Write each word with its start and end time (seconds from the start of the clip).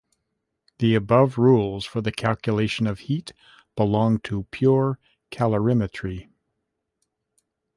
The 0.79 0.95
above 0.95 1.37
rules 1.37 1.85
for 1.85 2.01
the 2.01 2.11
calculation 2.11 2.87
of 2.87 3.01
heat 3.01 3.33
belong 3.75 4.17
to 4.21 4.45
pure 4.49 4.97
calorimetry. 5.29 6.27